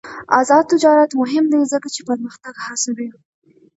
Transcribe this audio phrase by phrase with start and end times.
[0.39, 3.07] آزاد تجارت مهم دی ځکه چې پرمختګ هڅوي.